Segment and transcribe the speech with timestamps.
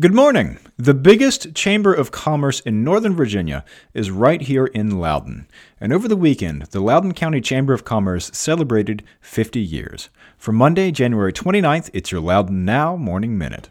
[0.00, 0.60] Good morning.
[0.76, 3.64] The biggest chamber of commerce in Northern Virginia
[3.94, 5.48] is right here in Loudoun.
[5.80, 10.08] And over the weekend, the Loudoun County Chamber of Commerce celebrated 50 years.
[10.36, 13.70] For Monday, January 29th, it's your Loudoun Now Morning Minute.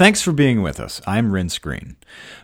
[0.00, 1.02] Thanks for being with us.
[1.06, 1.96] I'm Renss Greene.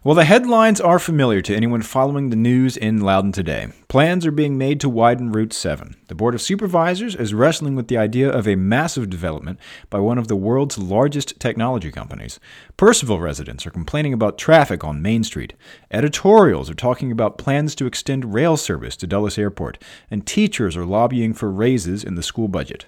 [0.04, 3.68] Well, the headlines are familiar to anyone following the news in Loudoun today.
[3.88, 5.96] Plans are being made to widen Route 7.
[6.08, 9.58] The Board of Supervisors is wrestling with the idea of a massive development
[9.88, 12.38] by one of the world's largest technology companies.
[12.76, 15.54] Purcellville residents are complaining about traffic on Main Street.
[15.90, 20.84] Editorials are talking about plans to extend rail service to Dulles Airport, and teachers are
[20.84, 22.84] lobbying for raises in the school budget.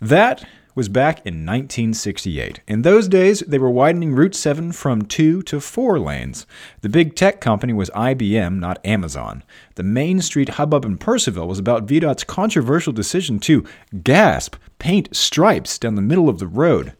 [0.00, 2.60] That was back in 1968.
[2.66, 6.46] In those days, they were widening Route 7 from two to four lanes.
[6.80, 9.44] The big tech company was IBM, not Amazon.
[9.74, 13.64] The Main Street hubbub in Purcellville was about VDOT's controversial decision to,
[14.02, 16.94] gasp, paint stripes down the middle of the road.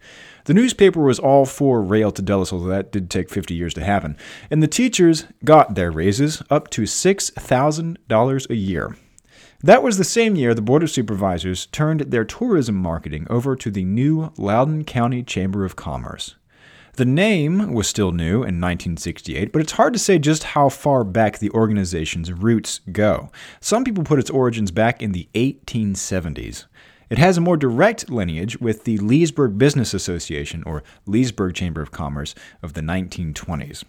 [0.45, 3.85] The newspaper was all for rail to Dulles, although that did take 50 years to
[3.85, 4.17] happen.
[4.51, 8.97] And the teachers got their raises up to $6,000 a year.
[9.65, 13.71] That was the same year the Board of Supervisors turned their tourism marketing over to
[13.71, 16.35] the new Loudoun County Chamber of Commerce.
[16.95, 21.05] The name was still new in 1968, but it's hard to say just how far
[21.05, 23.31] back the organization's roots go.
[23.61, 26.65] Some people put its origins back in the 1870s.
[27.09, 31.93] It has a more direct lineage with the Leesburg Business Association, or Leesburg Chamber of
[31.93, 33.85] Commerce, of the 1920s.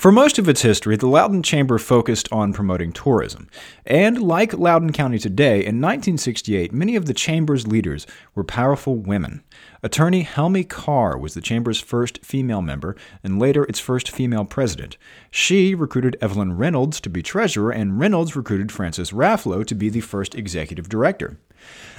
[0.00, 3.50] For most of its history, the Loudoun Chamber focused on promoting tourism.
[3.84, 9.44] And like Loudoun County today, in 1968, many of the Chamber's leaders were powerful women.
[9.82, 14.98] Attorney Helmy Carr was the Chamber's first female member and later its first female president.
[15.30, 20.02] She recruited Evelyn Reynolds to be treasurer, and Reynolds recruited Francis Rafflo to be the
[20.02, 21.38] first executive director.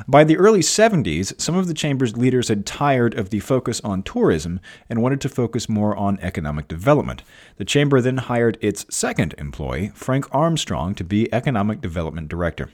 [0.08, 4.03] By the early 70s, some of the chamber's leaders had tired of the focus on
[4.03, 7.24] tourism and wanted to focus more on economic development.
[7.58, 12.70] The chamber then hired its second employee, Frank Armstrong, to be economic development director.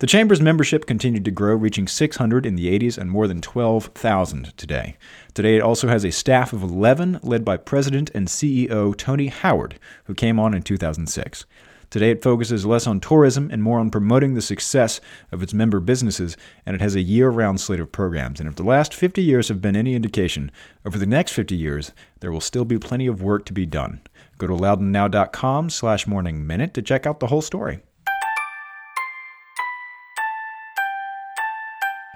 [0.00, 4.52] The chamber's membership continued to grow, reaching 600 in the 80s and more than 12,000
[4.56, 4.96] today.
[5.32, 9.78] Today, it also has a staff of 11 led by President and CEO Tony Howard,
[10.04, 11.46] who came on in 2006.
[11.90, 15.00] Today, it focuses less on tourism and more on promoting the success
[15.30, 16.36] of its member businesses,
[16.66, 18.40] and it has a year round slate of programs.
[18.40, 20.50] And if the last 50 years have been any indication,
[20.84, 24.00] over the next 50 years, there will still be plenty of work to be done.
[24.38, 27.80] Go to loudounnow.com slash morning minute to check out the whole story.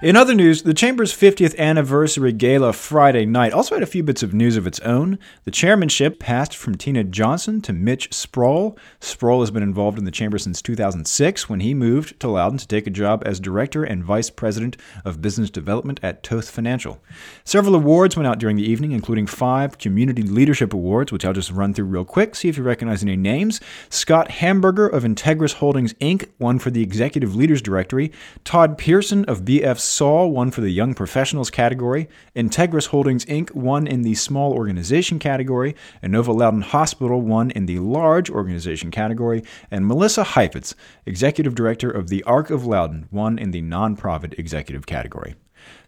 [0.00, 4.22] In other news, the Chamber's 50th anniversary gala Friday night also had a few bits
[4.22, 5.18] of news of its own.
[5.42, 8.78] The chairmanship passed from Tina Johnson to Mitch Sproul.
[9.00, 12.68] Sproul has been involved in the Chamber since 2006 when he moved to Loudoun to
[12.68, 17.02] take a job as Director and Vice President of Business Development at Toth Financial.
[17.42, 21.50] Several awards went out during the evening, including five Community Leadership Awards, which I'll just
[21.50, 23.60] run through real quick, see if you recognize any names.
[23.90, 26.28] Scott Hamburger of Integris Holdings Inc.
[26.38, 28.12] won for the Executive Leaders Directory.
[28.44, 33.54] Todd Pearson of BF Saul won for the Young Professionals category, Integris Holdings Inc.
[33.54, 38.90] won in the Small Organization category, and Inova Loudoun Hospital won in the Large Organization
[38.90, 40.74] category, and Melissa Heifetz,
[41.06, 45.34] Executive Director of the Arc of Loudoun, won in the Nonprofit Executive category.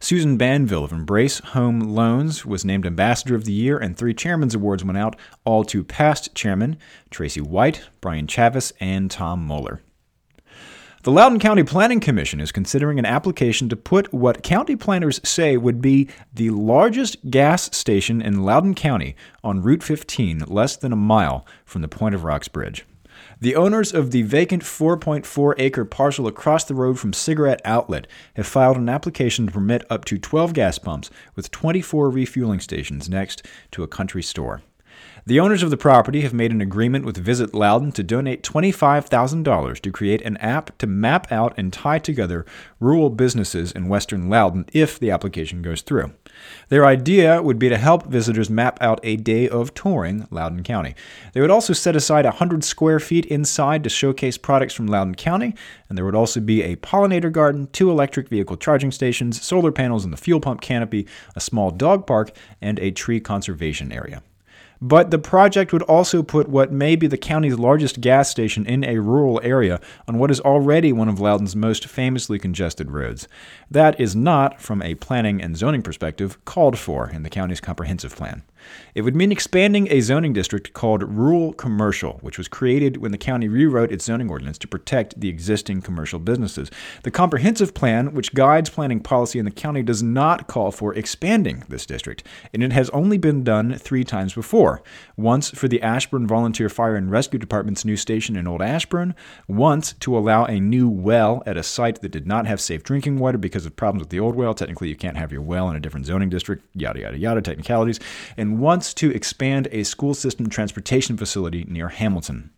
[0.01, 4.55] Susan Banville of Embrace Home Loans was named Ambassador of the Year, and three Chairman's
[4.55, 5.15] Awards went out,
[5.45, 6.79] all to past chairmen
[7.11, 9.83] Tracy White, Brian Chavis, and Tom Moeller.
[11.03, 15.57] The Loudoun County Planning Commission is considering an application to put what county planners say
[15.57, 20.97] would be the largest gas station in Loudoun County on Route 15, less than a
[20.97, 22.85] mile from the Point of Rocks Bridge.
[23.41, 28.47] The owners of the vacant 4.4 acre parcel across the road from Cigarette Outlet have
[28.47, 33.47] filed an application to permit up to 12 gas pumps with 24 refueling stations next
[33.71, 34.61] to a country store.
[35.27, 39.81] The owners of the property have made an agreement with Visit Loudoun to donate $25,000
[39.81, 42.47] to create an app to map out and tie together
[42.81, 46.13] rural businesses in western Loudoun if the application goes through.
[46.69, 50.95] Their idea would be to help visitors map out a day of touring Loudoun County.
[51.33, 55.55] They would also set aside 100 square feet inside to showcase products from Loudoun County,
[55.89, 60.05] and there would also be a pollinator garden, two electric vehicle charging stations, solar panels
[60.05, 61.07] in the fuel pump canopy,
[61.37, 62.31] a small dog park,
[62.63, 64.23] and a tree conservation area.
[64.83, 68.83] But the project would also put what may be the county's largest gas station in
[68.83, 69.79] a rural area
[70.09, 73.29] on what is already one of Loudoun's most famously congested roads.
[73.71, 78.17] That is not, from a planning and zoning perspective, called for in the county's comprehensive
[78.17, 78.43] plan.
[78.95, 83.19] It would mean expanding a zoning district called Rural Commercial, which was created when the
[83.19, 86.71] county rewrote its zoning ordinance to protect the existing commercial businesses.
[87.03, 91.65] The comprehensive plan, which guides planning policy in the county, does not call for expanding
[91.69, 94.83] this district, and it has only been done three times before
[95.17, 99.15] once for the Ashburn Volunteer Fire and Rescue Department's new station in Old Ashburn,
[99.47, 103.19] once to allow a new well at a site that did not have safe drinking
[103.19, 104.55] water because of problems with the old well.
[104.55, 108.01] Technically, you can't have your well in a different zoning district, yada, yada, yada, technicalities.
[108.37, 112.51] And wants to expand a school system transportation facility near Hamilton.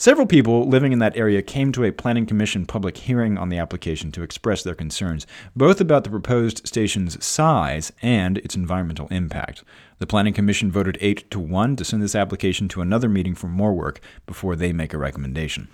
[0.00, 3.58] Several people living in that area came to a Planning Commission public hearing on the
[3.58, 9.62] application to express their concerns, both about the proposed station's size and its environmental impact.
[9.98, 13.48] The Planning Commission voted 8 to 1 to send this application to another meeting for
[13.48, 15.68] more work before they make a recommendation.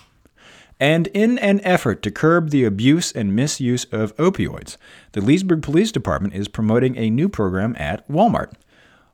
[0.81, 4.76] And in an effort to curb the abuse and misuse of opioids,
[5.12, 8.52] the Leesburg Police Department is promoting a new program at Walmart.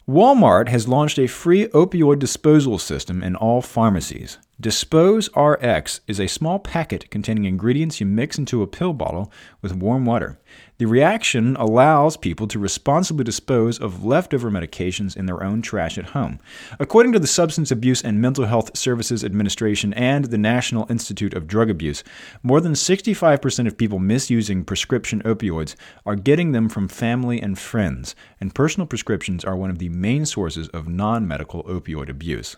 [0.08, 4.38] Walmart has launched a free opioid disposal system in all pharmacies.
[4.60, 9.32] DisposeRx is a small packet containing ingredients you mix into a pill bottle
[9.62, 10.38] with warm water.
[10.76, 16.10] The reaction allows people to responsibly dispose of leftover medications in their own trash at
[16.10, 16.38] home.
[16.78, 21.46] According to the Substance Abuse and Mental Health Services Administration and the National Institute of
[21.46, 22.05] Drug Abuse,
[22.43, 28.14] more than 65% of people misusing prescription opioids are getting them from family and friends,
[28.38, 32.56] and personal prescriptions are one of the main sources of non medical opioid abuse.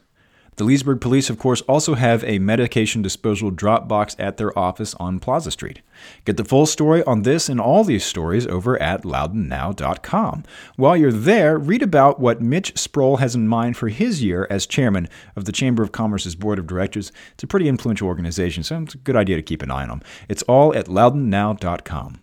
[0.57, 4.95] The Leesburg Police, of course, also have a medication disposal drop box at their office
[4.95, 5.81] on Plaza Street.
[6.25, 10.45] Get the full story on this and all these stories over at loudounnow.com.
[10.77, 14.65] While you're there, read about what Mitch Sproul has in mind for his year as
[14.65, 17.11] chairman of the Chamber of Commerce's board of directors.
[17.33, 19.89] It's a pretty influential organization, so it's a good idea to keep an eye on
[19.89, 20.03] them.
[20.29, 22.21] It's all at loudounnow.com.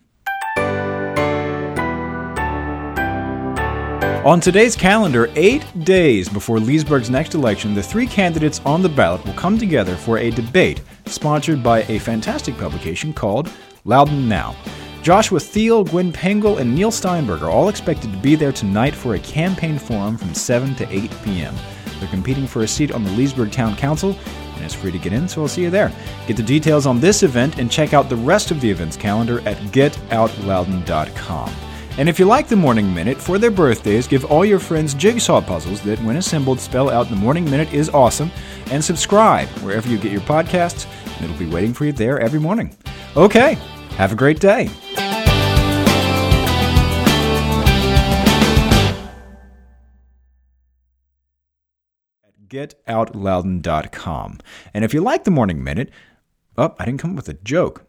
[4.24, 9.26] On today's calendar, eight days before Leesburg's next election, the three candidates on the ballot
[9.26, 13.50] will come together for a debate sponsored by a fantastic publication called
[13.84, 14.54] Loudoun Now.
[15.02, 19.16] Joshua Thiel, Gwen Pangle, and Neil Steinberg are all expected to be there tonight for
[19.16, 21.56] a campaign forum from 7 to 8 p.m.
[21.98, 24.16] They're competing for a seat on the Leesburg Town Council,
[24.54, 25.90] and it's free to get in, so I'll see you there.
[26.28, 29.40] Get the details on this event and check out the rest of the event's calendar
[29.48, 31.71] at getoutloudon.com.
[31.98, 35.42] And if you like the Morning Minute, for their birthdays, give all your friends jigsaw
[35.42, 38.30] puzzles that, when assembled, spell out the Morning Minute is awesome,
[38.70, 40.86] and subscribe wherever you get your podcasts,
[41.16, 42.74] and it'll be waiting for you there every morning.
[43.14, 43.58] Okay,
[43.96, 44.70] have a great day.
[52.48, 54.38] GetOutLoudon.com.
[54.72, 55.90] And if you like the Morning Minute,
[56.56, 57.84] oh, I didn't come up with a joke.